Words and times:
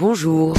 Bonjour. 0.00 0.54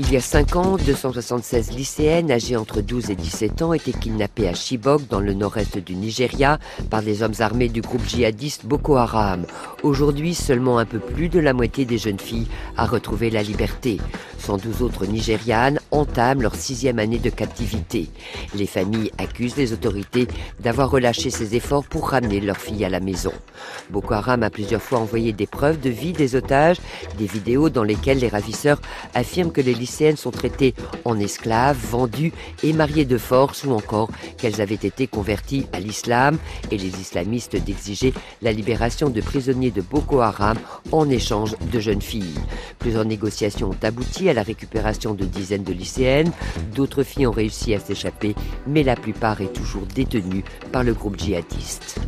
Il 0.00 0.12
y 0.12 0.16
a 0.16 0.20
5 0.20 0.56
ans, 0.56 0.76
276 0.84 1.70
lycéennes 1.70 2.32
âgées 2.32 2.56
entre 2.56 2.80
12 2.80 3.10
et 3.10 3.14
17 3.14 3.62
ans 3.62 3.72
étaient 3.72 3.92
kidnappées 3.92 4.48
à 4.48 4.54
Chibok, 4.54 5.06
dans 5.06 5.20
le 5.20 5.32
nord-est 5.32 5.78
du 5.78 5.94
Nigeria, 5.94 6.58
par 6.90 7.02
des 7.02 7.22
hommes 7.22 7.34
armés 7.38 7.68
du 7.68 7.82
groupe 7.82 8.04
djihadiste 8.04 8.66
Boko 8.66 8.96
Haram. 8.96 9.46
Aujourd'hui, 9.84 10.34
seulement 10.34 10.78
un 10.78 10.86
peu 10.86 10.98
plus 10.98 11.28
de 11.28 11.38
la 11.38 11.52
moitié 11.52 11.84
des 11.84 11.98
jeunes 11.98 12.18
filles 12.18 12.48
a 12.76 12.84
retrouvé 12.84 13.30
la 13.30 13.44
liberté. 13.44 13.98
112 14.40 14.82
autres 14.82 15.06
Nigérianes 15.06 15.77
entament 15.90 16.42
leur 16.42 16.54
sixième 16.54 16.98
année 16.98 17.18
de 17.18 17.30
captivité. 17.30 18.08
Les 18.54 18.66
familles 18.66 19.10
accusent 19.18 19.56
les 19.56 19.72
autorités 19.72 20.28
d'avoir 20.60 20.90
relâché 20.90 21.30
ces 21.30 21.54
efforts 21.54 21.84
pour 21.84 22.10
ramener 22.10 22.40
leurs 22.40 22.58
filles 22.58 22.84
à 22.84 22.88
la 22.88 23.00
maison. 23.00 23.32
Boko 23.90 24.14
Haram 24.14 24.42
a 24.42 24.50
plusieurs 24.50 24.82
fois 24.82 24.98
envoyé 24.98 25.32
des 25.32 25.46
preuves 25.46 25.80
de 25.80 25.90
vie 25.90 26.12
des 26.12 26.36
otages, 26.36 26.78
des 27.18 27.26
vidéos 27.26 27.70
dans 27.70 27.82
lesquelles 27.82 28.18
les 28.18 28.28
ravisseurs 28.28 28.80
affirment 29.14 29.52
que 29.52 29.60
les 29.60 29.74
lycéennes 29.74 30.16
sont 30.16 30.30
traitées 30.30 30.74
en 31.04 31.18
esclaves, 31.18 31.78
vendues 31.90 32.32
et 32.62 32.72
mariées 32.72 33.04
de 33.04 33.18
force 33.18 33.64
ou 33.64 33.72
encore 33.72 34.10
qu'elles 34.36 34.60
avaient 34.60 34.74
été 34.74 35.06
converties 35.06 35.66
à 35.72 35.80
l'islam 35.80 36.38
et 36.70 36.78
les 36.78 37.00
islamistes 37.00 37.56
d'exiger 37.56 38.12
la 38.42 38.52
libération 38.52 39.10
de 39.10 39.20
prisonniers 39.20 39.70
de 39.70 39.80
Boko 39.80 40.20
Haram 40.20 40.58
en 40.92 41.08
échange 41.08 41.56
de 41.72 41.80
jeunes 41.80 42.02
filles. 42.02 42.38
Plusieurs 42.78 43.04
négociations 43.04 43.70
ont 43.70 43.84
abouti 43.86 44.28
à 44.28 44.34
la 44.34 44.42
récupération 44.42 45.14
de 45.14 45.24
dizaines 45.24 45.64
de 45.64 45.72
D'autres 46.74 47.02
filles 47.02 47.26
ont 47.26 47.32
réussi 47.32 47.74
à 47.74 47.80
s'échapper, 47.80 48.34
mais 48.66 48.82
la 48.82 48.96
plupart 48.96 49.40
est 49.40 49.52
toujours 49.52 49.86
détenue 49.86 50.44
par 50.72 50.84
le 50.84 50.92
groupe 50.92 51.18
djihadiste. 51.18 52.00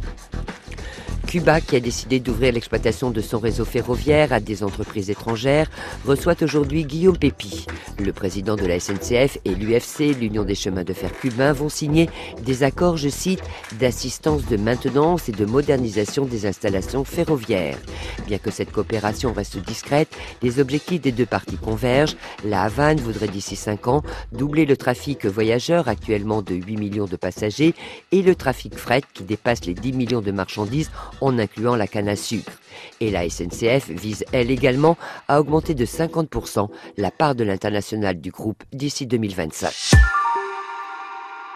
Cuba, 1.31 1.61
qui 1.61 1.77
a 1.77 1.81
décidé 1.81 2.19
d'ouvrir 2.19 2.53
l'exploitation 2.53 3.13
de 3.13 3.21
son 3.21 3.39
réseau 3.39 3.65
ferroviaire 3.65 4.33
à 4.33 4.41
des 4.41 4.65
entreprises 4.65 5.11
étrangères, 5.11 5.71
reçoit 6.05 6.35
aujourd'hui 6.43 6.85
Guillaume 6.85 7.17
Pépi. 7.17 7.67
Le 8.01 8.13
président 8.13 8.57
de 8.57 8.67
la 8.67 8.81
SNCF 8.81 9.39
et 9.45 9.55
l'UFC, 9.55 10.13
l'Union 10.19 10.43
des 10.43 10.57
chemins 10.57 10.83
de 10.83 10.93
fer 10.93 11.13
cubains, 11.13 11.53
vont 11.53 11.69
signer 11.69 12.11
des 12.43 12.65
accords, 12.65 12.97
je 12.97 13.09
cite, 13.09 13.45
d'assistance 13.79 14.45
de 14.47 14.57
maintenance 14.57 15.29
et 15.29 15.33
de 15.33 15.45
modernisation 15.45 16.25
des 16.25 16.47
installations 16.47 17.05
ferroviaires. 17.05 17.79
Bien 18.27 18.39
que 18.39 18.51
cette 18.51 18.73
coopération 18.73 19.33
reste 19.33 19.59
discrète, 19.59 20.09
les 20.43 20.59
objectifs 20.59 21.01
des 21.01 21.13
deux 21.13 21.27
parties 21.27 21.59
convergent. 21.59 22.17
La 22.45 22.63
Havane 22.63 22.99
voudrait 22.99 23.29
d'ici 23.29 23.55
5 23.55 23.87
ans 23.87 24.03
doubler 24.33 24.67
le 24.67 24.77
trafic 24.77 25.27
voyageurs, 25.27 25.87
actuellement 25.87 26.43
de 26.43 26.57
8 26.57 26.77
millions 26.77 27.07
de 27.07 27.15
passagers, 27.15 27.77
et 28.11 28.23
le 28.23 28.35
trafic 28.35 28.75
fret 28.75 29.03
qui 29.15 29.23
dépasse 29.23 29.65
les 29.65 29.75
10 29.75 29.93
millions 29.93 30.23
de 30.23 30.33
marchandises 30.33 30.91
en 31.21 31.39
incluant 31.39 31.77
la 31.77 31.87
canne 31.87 32.09
à 32.09 32.17
sucre. 32.17 32.53
Et 33.01 33.11
la 33.11 33.29
SNCF 33.29 33.91
vise, 33.91 34.25
elle 34.33 34.51
également, 34.51 34.97
à 35.29 35.41
augmenter 35.41 35.75
de 35.75 35.85
50% 35.85 36.69
la 36.97 37.11
part 37.11 37.35
de 37.35 37.45
l'international 37.45 38.21
du 38.21 38.31
groupe 38.31 38.63
d'ici 38.73 39.07
2025. 39.07 40.00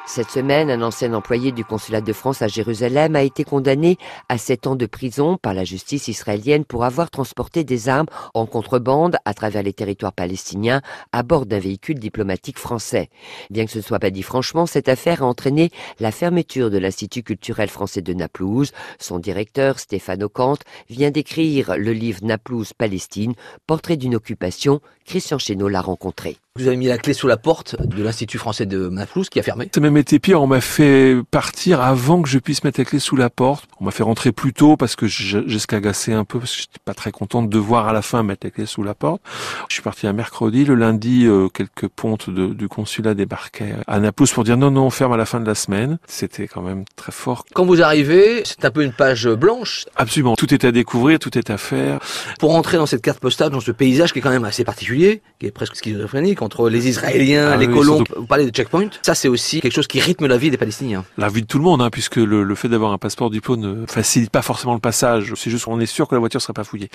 Cette 0.06 0.30
semaine, 0.30 0.70
un 0.70 0.82
ancien 0.82 1.14
employé 1.14 1.50
du 1.50 1.64
consulat 1.64 2.02
de 2.02 2.12
France 2.12 2.42
à 2.42 2.46
Jérusalem 2.46 3.16
a 3.16 3.22
été 3.22 3.42
condamné 3.42 3.96
à 4.28 4.36
sept 4.36 4.66
ans 4.66 4.76
de 4.76 4.84
prison 4.84 5.38
par 5.38 5.54
la 5.54 5.64
justice 5.64 6.08
israélienne 6.08 6.66
pour 6.66 6.84
avoir 6.84 7.10
transporté 7.10 7.64
des 7.64 7.88
armes 7.88 8.06
en 8.34 8.44
contrebande 8.44 9.16
à 9.24 9.32
travers 9.32 9.62
les 9.62 9.72
territoires 9.72 10.12
palestiniens 10.12 10.82
à 11.12 11.22
bord 11.22 11.46
d'un 11.46 11.58
véhicule 11.58 11.98
diplomatique 11.98 12.58
français. 12.58 13.08
Bien 13.50 13.64
que 13.64 13.72
ce 13.72 13.78
ne 13.78 13.82
soit 13.82 13.98
pas 13.98 14.10
dit 14.10 14.22
franchement, 14.22 14.66
cette 14.66 14.90
affaire 14.90 15.22
a 15.22 15.26
entraîné 15.26 15.70
la 15.98 16.12
fermeture 16.12 16.70
de 16.70 16.78
l'Institut 16.78 17.22
culturel 17.22 17.70
français 17.70 18.02
de 18.02 18.12
Naplouse. 18.12 18.72
Son 19.00 19.18
directeur, 19.18 19.78
Stéphane 19.78 20.22
Ocante, 20.22 20.64
vient 20.90 21.10
d'écrire 21.10 21.76
le 21.78 21.92
livre 21.92 22.20
Naplouse-Palestine, 22.22 23.32
portrait 23.66 23.96
d'une 23.96 24.14
occupation. 24.14 24.80
Christian 25.06 25.38
Chénaud 25.38 25.68
l'a 25.68 25.80
rencontré. 25.80 26.36
Vous 26.56 26.68
avez 26.68 26.76
mis 26.76 26.86
la 26.86 26.98
clé 26.98 27.14
sous 27.14 27.26
la 27.26 27.36
porte 27.36 27.74
de 27.84 28.00
l'Institut 28.00 28.38
français 28.38 28.64
de 28.64 28.88
Naplouse 28.88 29.28
qui 29.28 29.40
a 29.40 29.42
fermé. 29.42 29.68
Ça 29.74 29.80
même 29.80 29.96
été 29.96 30.20
pire, 30.20 30.40
on 30.40 30.46
m'a 30.46 30.60
fait 30.60 31.16
partir 31.32 31.80
avant 31.80 32.22
que 32.22 32.28
je 32.28 32.38
puisse 32.38 32.62
mettre 32.62 32.78
la 32.78 32.84
clé 32.84 33.00
sous 33.00 33.16
la 33.16 33.28
porte. 33.28 33.68
On 33.80 33.84
m'a 33.84 33.90
fait 33.90 34.04
rentrer 34.04 34.30
plus 34.30 34.52
tôt 34.52 34.76
parce 34.76 34.94
que 34.94 35.08
j'escagassais 35.08 36.12
un 36.12 36.24
peu 36.24 36.38
parce 36.38 36.54
que 36.54 36.60
j'étais 36.60 36.78
pas 36.84 36.94
très 36.94 37.10
content 37.10 37.42
de 37.42 37.48
devoir 37.48 37.88
à 37.88 37.92
la 37.92 38.02
fin 38.02 38.22
mettre 38.22 38.46
la 38.46 38.52
clé 38.52 38.66
sous 38.66 38.84
la 38.84 38.94
porte. 38.94 39.20
Je 39.68 39.74
suis 39.74 39.82
parti 39.82 40.06
un 40.06 40.12
mercredi, 40.12 40.64
le 40.64 40.76
lundi, 40.76 41.26
euh, 41.26 41.48
quelques 41.48 41.88
pontes 41.88 42.30
de, 42.30 42.54
du 42.54 42.68
consulat 42.68 43.14
débarquaient 43.14 43.74
à 43.88 43.98
Naplouse 43.98 44.30
pour 44.30 44.44
dire 44.44 44.56
non, 44.56 44.70
non, 44.70 44.84
on 44.84 44.90
ferme 44.90 45.12
à 45.12 45.16
la 45.16 45.26
fin 45.26 45.40
de 45.40 45.46
la 45.48 45.56
semaine. 45.56 45.98
C'était 46.06 46.46
quand 46.46 46.62
même 46.62 46.84
très 46.94 47.10
fort. 47.10 47.46
Quand 47.52 47.64
vous 47.64 47.82
arrivez, 47.82 48.44
c'est 48.44 48.64
un 48.64 48.70
peu 48.70 48.84
une 48.84 48.92
page 48.92 49.28
blanche. 49.28 49.86
Absolument, 49.96 50.36
tout 50.36 50.54
est 50.54 50.64
à 50.64 50.70
découvrir, 50.70 51.18
tout 51.18 51.36
est 51.36 51.50
à 51.50 51.58
faire. 51.58 51.98
Pour 52.38 52.54
entrer 52.54 52.76
dans 52.76 52.86
cette 52.86 53.02
carte 53.02 53.18
postale, 53.18 53.50
dans 53.50 53.58
ce 53.58 53.72
paysage 53.72 54.12
qui 54.12 54.20
est 54.20 54.22
quand 54.22 54.30
même 54.30 54.44
assez 54.44 54.62
particulier, 54.62 55.20
qui 55.40 55.46
est 55.46 55.50
presque 55.50 55.74
schizophrénique, 55.74 56.43
entre 56.44 56.68
les 56.68 56.88
Israéliens, 56.88 57.50
Ah 57.52 57.56
les 57.56 57.66
oui, 57.66 57.74
colons. 57.74 58.04
Vous 58.16 58.26
parlez 58.26 58.44
de 58.44 58.50
checkpoint. 58.50 58.88
Ça, 59.02 59.14
c'est 59.14 59.28
aussi 59.28 59.60
quelque 59.60 59.72
chose 59.74 59.86
qui 59.86 60.00
rythme 60.00 60.26
la 60.26 60.36
vie 60.36 60.50
des 60.50 60.56
Palestiniens. 60.56 61.04
La 61.18 61.28
vie 61.28 61.42
de 61.42 61.46
tout 61.46 61.58
le 61.58 61.64
monde, 61.64 61.82
hein, 61.82 61.90
puisque 61.90 62.16
le, 62.16 62.44
le 62.44 62.54
fait 62.54 62.68
d'avoir 62.68 62.92
un 62.92 62.98
passeport 62.98 63.30
diplo 63.30 63.56
ne 63.56 63.86
facilite 63.86 64.30
pas 64.30 64.42
forcément 64.42 64.74
le 64.74 64.80
passage. 64.80 65.32
C'est 65.36 65.50
juste 65.50 65.64
qu'on 65.64 65.80
est 65.80 65.86
sûr 65.86 66.06
que 66.08 66.14
la 66.14 66.18
voiture 66.20 66.40
sera 66.40 66.52
pas 66.52 66.64
fouillée. 66.64 66.90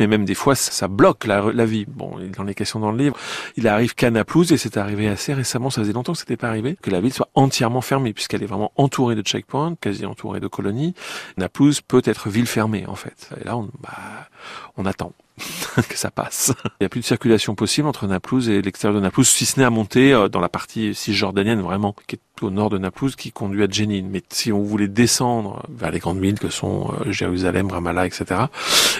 Mais 0.00 0.06
même 0.06 0.24
des 0.24 0.34
fois, 0.34 0.54
ça, 0.54 0.72
ça 0.72 0.88
bloque 0.88 1.26
la, 1.26 1.52
la 1.52 1.64
vie. 1.64 1.84
Bon, 1.88 2.16
il 2.20 2.40
en 2.40 2.46
est 2.46 2.54
question 2.54 2.80
dans 2.80 2.90
le 2.90 2.98
livre. 2.98 3.16
Il 3.56 3.68
arrive 3.68 3.94
qu'à 3.94 4.10
Naplouse, 4.10 4.52
et 4.52 4.56
c'est 4.56 4.76
arrivé 4.76 5.08
assez 5.08 5.34
récemment, 5.34 5.70
ça 5.70 5.82
faisait 5.82 5.92
longtemps 5.92 6.12
que 6.12 6.18
c'était 6.18 6.36
pas 6.36 6.48
arrivé, 6.48 6.76
que 6.82 6.90
la 6.90 7.00
ville 7.00 7.12
soit 7.12 7.28
entièrement 7.34 7.80
fermée, 7.80 8.12
puisqu'elle 8.12 8.42
est 8.42 8.46
vraiment 8.46 8.72
entourée 8.76 9.14
de 9.14 9.22
checkpoints, 9.22 9.74
quasi 9.80 10.06
entourée 10.06 10.40
de 10.40 10.46
colonies. 10.48 10.94
Naplouse 11.36 11.80
peut 11.80 12.02
être 12.04 12.28
ville 12.28 12.46
fermée, 12.46 12.84
en 12.86 12.94
fait. 12.94 13.30
Et 13.40 13.44
là, 13.44 13.56
on, 13.56 13.68
bah, 13.82 14.28
on 14.76 14.86
attend. 14.86 15.12
que 15.88 15.96
ça 15.96 16.10
passe. 16.10 16.52
Il 16.64 16.82
n'y 16.82 16.86
a 16.86 16.88
plus 16.88 17.00
de 17.00 17.04
circulation 17.06 17.54
possible 17.54 17.88
entre 17.88 18.06
Naplouse 18.06 18.48
et 18.48 18.62
l'extérieur 18.62 18.98
de 18.98 19.02
Naplouse, 19.02 19.28
si 19.28 19.46
ce 19.46 19.58
n'est 19.58 19.66
à 19.66 19.70
monter 19.70 20.12
euh, 20.12 20.28
dans 20.28 20.40
la 20.40 20.48
partie 20.48 20.94
cisjordanienne 20.94 21.60
vraiment, 21.60 21.94
au 22.42 22.50
nord 22.50 22.70
de 22.70 22.78
Naplouse, 22.78 23.16
qui 23.16 23.32
conduit 23.32 23.62
à 23.62 23.68
Jenin. 23.68 24.04
Mais 24.10 24.22
si 24.30 24.52
on 24.52 24.62
voulait 24.62 24.88
descendre 24.88 25.62
vers 25.68 25.90
les 25.90 25.98
grandes 25.98 26.20
villes 26.20 26.38
que 26.38 26.50
sont 26.50 26.92
euh, 27.06 27.12
Jérusalem, 27.12 27.70
Ramallah, 27.70 28.06
etc., 28.06 28.42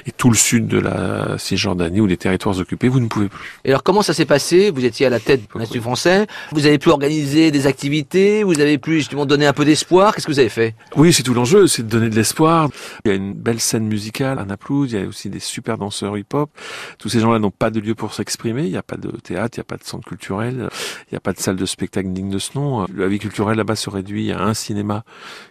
et 0.06 0.12
tout 0.12 0.30
le 0.30 0.36
sud 0.36 0.66
de 0.66 0.78
la 0.78 1.38
Cisjordanie 1.38 2.00
ou 2.00 2.06
des 2.06 2.16
territoires 2.16 2.58
occupés, 2.58 2.88
vous 2.88 3.00
ne 3.00 3.08
pouvez 3.08 3.28
plus. 3.28 3.60
Et 3.64 3.70
alors, 3.70 3.82
comment 3.82 4.02
ça 4.02 4.14
s'est 4.14 4.24
passé? 4.24 4.70
Vous 4.70 4.84
étiez 4.84 5.06
à 5.06 5.10
la 5.10 5.20
tête 5.20 5.42
de 5.42 5.58
l'Institut 5.58 5.80
français. 5.80 6.26
Vous 6.52 6.66
avez 6.66 6.78
pu 6.78 6.88
organiser 6.88 7.50
des 7.50 7.66
activités. 7.66 8.42
Vous 8.42 8.60
avez 8.60 8.78
pu 8.78 8.94
justement 8.94 9.26
donner 9.26 9.46
un 9.46 9.52
peu 9.52 9.64
d'espoir. 9.64 10.14
Qu'est-ce 10.14 10.26
que 10.26 10.32
vous 10.32 10.38
avez 10.38 10.48
fait? 10.48 10.74
Oui, 10.96 11.12
c'est 11.12 11.22
tout 11.22 11.34
l'enjeu, 11.34 11.66
c'est 11.66 11.82
de 11.82 11.88
donner 11.88 12.08
de 12.08 12.14
l'espoir. 12.14 12.68
Il 13.04 13.08
y 13.08 13.12
a 13.12 13.14
une 13.16 13.34
belle 13.34 13.60
scène 13.60 13.86
musicale 13.86 14.38
à 14.38 14.44
Naplouse, 14.44 14.92
il 14.92 14.98
y 14.98 15.02
a 15.02 15.06
aussi 15.06 15.30
des 15.30 15.40
super 15.40 15.78
danseurs 15.78 16.16
hip-hop. 16.16 16.50
Tous 16.98 17.08
ces 17.08 17.20
gens-là 17.20 17.38
n'ont 17.38 17.50
pas 17.50 17.70
de 17.70 17.80
lieu 17.80 17.94
pour 17.94 18.14
s'exprimer, 18.14 18.64
il 18.64 18.70
n'y 18.70 18.76
a 18.76 18.82
pas 18.82 18.96
de 18.96 19.10
théâtre, 19.10 19.56
il 19.56 19.60
n'y 19.60 19.62
a 19.62 19.64
pas 19.64 19.76
de 19.76 19.84
centre 19.84 20.06
culturel, 20.06 20.68
il 21.06 21.12
n'y 21.12 21.16
a 21.16 21.20
pas 21.20 21.32
de 21.32 21.38
salle 21.38 21.56
de 21.56 21.66
spectacle 21.66 22.08
digne 22.10 22.30
de 22.30 22.38
ce 22.38 22.50
nom. 22.56 22.86
La 22.94 23.06
vie 23.28 23.30
culturelle 23.30 23.56
là-bas 23.56 23.76
se 23.76 23.90
réduit 23.90 24.32
à 24.32 24.40
un 24.40 24.54
cinéma 24.54 25.04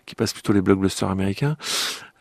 qui 0.05 0.15
passe 0.15 0.33
plutôt 0.33 0.53
les 0.53 0.61
blockbusters 0.61 1.09
américains. 1.09 1.57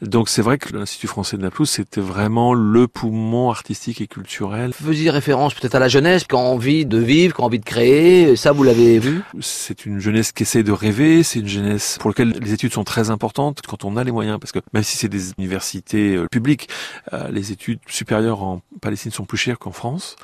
Donc 0.02 0.28
c'est 0.28 0.42
vrai 0.42 0.58
que 0.58 0.76
l'Institut 0.76 1.06
français 1.06 1.38
de 1.38 1.42
Naplouse, 1.42 1.70
c'était 1.70 2.02
vraiment 2.02 2.52
le 2.52 2.86
poumon 2.86 3.48
artistique 3.48 4.02
et 4.02 4.06
culturel. 4.06 4.72
Vous 4.78 4.88
faisiez 4.88 5.08
référence 5.10 5.54
peut-être 5.54 5.74
à 5.74 5.78
la 5.78 5.88
jeunesse 5.88 6.24
qui 6.24 6.34
a 6.34 6.38
envie 6.38 6.84
de 6.84 6.98
vivre, 6.98 7.34
qui 7.34 7.40
a 7.40 7.44
envie 7.44 7.58
de 7.58 7.64
créer. 7.64 8.36
Ça, 8.36 8.52
vous 8.52 8.62
l'avez 8.62 8.98
vu? 8.98 9.22
C'est 9.40 9.86
une 9.86 9.98
jeunesse 9.98 10.32
qui 10.32 10.42
essaie 10.42 10.62
de 10.62 10.72
rêver, 10.72 11.22
c'est 11.22 11.38
une 11.38 11.48
jeunesse 11.48 11.96
pour 11.98 12.10
laquelle 12.10 12.32
les 12.42 12.52
études 12.52 12.74
sont 12.74 12.84
très 12.84 13.08
importantes 13.08 13.62
quand 13.66 13.84
on 13.84 13.96
a 13.96 14.04
les 14.04 14.12
moyens, 14.12 14.38
parce 14.38 14.52
que 14.52 14.58
même 14.74 14.82
si 14.82 14.98
c'est 14.98 15.08
des 15.08 15.32
universités 15.38 16.16
euh, 16.16 16.26
publiques, 16.26 16.68
euh, 17.14 17.30
les 17.30 17.50
études 17.50 17.80
supérieures 17.86 18.42
en 18.42 18.60
Palestine 18.82 19.12
sont 19.12 19.24
plus 19.24 19.38
chères 19.38 19.58
qu'en 19.58 19.72
France. 19.72 20.16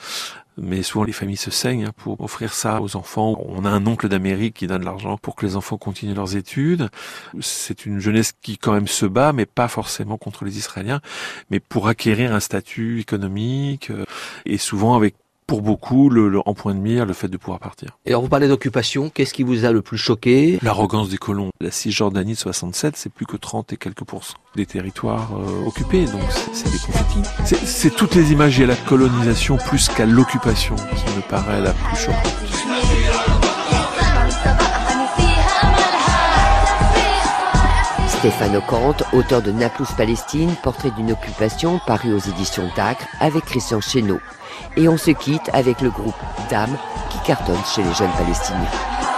Mais 0.59 0.83
souvent 0.83 1.05
les 1.05 1.13
familles 1.13 1.37
se 1.37 1.51
saignent 1.51 1.87
hein, 1.87 1.93
pour 1.97 2.21
offrir 2.21 2.53
ça 2.53 2.83
aux 2.83 2.97
enfants. 2.97 3.37
On 3.47 3.65
a 3.65 3.71
un 3.71 3.87
oncle 3.87 4.09
d'Amérique 4.09 4.55
qui 4.55 4.67
donne 4.67 4.85
l'argent 4.85 5.17
pour 5.17 5.35
que 5.35 5.47
les 5.47 5.57
enfants 5.57 5.79
continuent 5.79 6.15
leurs 6.15 6.37
études. 6.37 6.91
C'est 7.41 7.87
une 7.87 8.01
jeunesse 8.01 8.33
qui 8.43 8.59
quand 8.59 8.73
même 8.73 8.89
se 8.89 9.07
bat, 9.07 9.33
mais 9.33 9.47
pas 9.47 9.69
forcément 9.69 10.19
contre 10.19 10.45
les 10.45 10.59
Israéliens, 10.59 11.01
mais 11.51 11.61
pour 11.61 11.89
acquérir 11.89 12.35
un 12.35 12.41
statut 12.41 13.01
économique 13.01 13.91
euh, 13.91 14.05
et 14.45 14.59
souvent 14.59 14.95
avec 14.95 15.15
pour 15.47 15.63
beaucoup 15.63 16.09
le, 16.09 16.29
le- 16.29 16.41
en 16.47 16.55
point 16.55 16.75
de 16.75 16.81
mire 16.81 17.05
le 17.07 17.13
fait 17.13 17.29
de 17.29 17.37
pouvoir 17.37 17.59
partir. 17.59 17.99
Et 18.07 18.11
alors, 18.11 18.23
vous 18.23 18.29
parlez 18.29 18.49
d'occupation. 18.49 19.11
Qu'est-ce 19.11 19.35
qui 19.35 19.43
vous 19.43 19.65
a 19.65 19.73
le 19.73 19.83
plus 19.83 19.99
choqué? 19.99 20.59
L'arrogance 20.63 21.09
des 21.09 21.19
colons. 21.19 21.51
La 21.61 21.71
Cisjordanie 21.71 22.33
de 22.33 22.39
67, 22.39 22.97
c'est 22.97 23.13
plus 23.13 23.27
que 23.27 23.37
30 23.37 23.73
et 23.73 23.77
quelques 23.77 24.05
pourcents 24.05 24.37
des 24.57 24.67
territoires 24.67 25.31
euh, 25.37 25.67
occupés, 25.67 26.05
donc 26.07 26.23
c'est- 26.53 26.71
des 26.71 26.79
confettis. 26.79 27.29
C'est- 27.45 27.67
C'est 27.67 27.91
toutes 27.91 28.15
les 28.15 28.33
images 28.33 28.59
liées 28.59 28.65
à 28.65 28.69
la 28.69 28.77
colonisation 28.77 29.57
plus 29.57 29.89
qu'à 29.89 30.07
l'occupation 30.07 30.75
qui 30.77 31.17
me 31.17 31.21
paraît 31.29 31.61
la 31.61 31.73
plus 31.73 31.97
choquante. 31.97 32.72
Stéphane 38.23 38.55
Ocante, 38.55 39.03
auteur 39.13 39.43
de 39.43 39.51
Naplouse 39.51 39.91
Palestine, 39.97 40.55
portrait 40.63 40.93
d'une 40.93 41.11
occupation, 41.11 41.81
paru 41.89 42.15
aux 42.15 42.21
éditions 42.21 42.71
d'Acre 42.77 43.09
avec 43.19 43.45
Christian 43.47 43.81
Chénaud. 43.81 44.21
Et 44.77 44.89
on 44.89 44.97
se 44.97 45.11
quitte 45.11 45.51
avec 45.53 45.81
le 45.81 45.91
groupe 45.91 46.15
Dame 46.49 46.79
qui 47.11 47.19
cartonne 47.27 47.59
chez 47.75 47.83
les 47.83 47.93
jeunes 47.93 48.13
palestiniens. 48.17 49.12